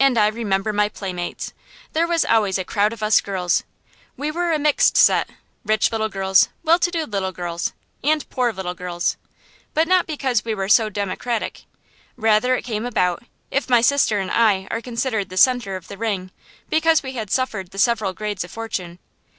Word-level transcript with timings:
And 0.00 0.16
I 0.16 0.28
remember 0.28 0.72
my 0.72 0.88
playmates. 0.88 1.52
There 1.92 2.06
was 2.06 2.24
always 2.24 2.56
a 2.56 2.64
crowd 2.64 2.94
of 2.94 3.02
us 3.02 3.20
girls. 3.20 3.62
We 4.16 4.30
were 4.30 4.52
a 4.52 4.58
mixed 4.58 4.96
set, 4.96 5.28
rich 5.66 5.92
little 5.92 6.08
girls, 6.08 6.48
well 6.64 6.78
to 6.78 6.90
do 6.90 7.04
little 7.04 7.32
girls, 7.32 7.74
and 8.02 8.26
poor 8.30 8.54
little 8.54 8.72
girls, 8.72 9.18
but 9.74 9.86
not 9.86 10.06
because 10.06 10.46
we 10.46 10.54
were 10.54 10.70
so 10.70 10.88
democratic. 10.88 11.64
Rather 12.16 12.56
it 12.56 12.62
came 12.64 12.86
about, 12.86 13.22
if 13.50 13.68
my 13.68 13.82
sister 13.82 14.18
and 14.18 14.30
I 14.30 14.66
are 14.70 14.80
considered 14.80 15.28
the 15.28 15.36
centre 15.36 15.76
of 15.76 15.88
the 15.88 15.98
ring, 15.98 16.30
because 16.70 17.02
we 17.02 17.12
had 17.12 17.30
suffered 17.30 17.70
the 17.70 17.78
several 17.78 18.14
grades 18.14 18.44
of 18.44 18.50
fortune. 18.50 18.98